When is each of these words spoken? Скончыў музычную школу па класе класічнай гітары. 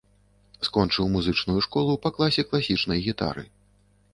Скончыў 0.67 1.11
музычную 1.15 1.59
школу 1.65 1.93
па 2.07 2.13
класе 2.15 2.41
класічнай 2.53 2.99
гітары. 3.11 3.43